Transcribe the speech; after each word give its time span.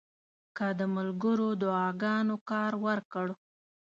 که 0.57 0.67
د 0.79 0.81
ملګرو 0.95 1.49
دعاګانو 1.61 2.35
کار 2.49 2.71
ورکړ. 2.85 3.27